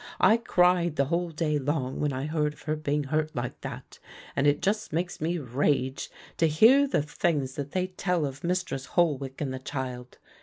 [0.19, 3.99] I cried the whole day long when I heard of her being hurt like that,
[4.35, 8.87] and it just makes me rage to hear the things that they tell of Mistress
[8.95, 10.17] Holwick and the child.